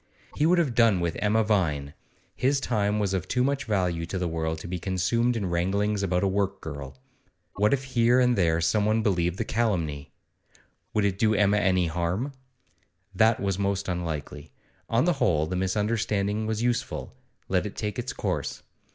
He 0.35 0.47
would 0.47 0.57
have 0.57 0.73
done 0.73 0.99
with 0.99 1.15
Emma 1.19 1.43
Vine; 1.43 1.93
his 2.35 2.59
time 2.59 2.97
was 2.97 3.13
of 3.13 3.27
too 3.27 3.43
much 3.43 3.65
value 3.65 4.07
to 4.07 4.17
the 4.17 4.27
world 4.27 4.57
to 4.57 4.67
be 4.67 4.79
consumed 4.79 5.35
in 5.37 5.45
wranglings 5.45 6.01
about 6.01 6.23
a 6.23 6.27
work 6.27 6.59
girl. 6.59 6.97
What 7.57 7.71
if 7.71 7.83
here 7.83 8.19
and 8.19 8.35
there 8.35 8.61
someone 8.61 9.03
believed 9.03 9.37
the 9.37 9.45
calumny? 9.45 10.11
Would 10.95 11.05
it 11.05 11.19
do 11.19 11.35
Emma 11.35 11.57
any 11.57 11.85
harm? 11.85 12.31
That 13.13 13.39
was 13.39 13.59
most 13.59 13.87
unlikely. 13.87 14.51
On 14.89 15.05
the 15.05 15.13
whole, 15.13 15.45
the 15.45 15.55
misunderstanding 15.55 16.47
was 16.47 16.63
useful; 16.63 17.13
let 17.47 17.67
it 17.67 17.75
take 17.75 17.99
its 17.99 18.11
course. 18.11 18.63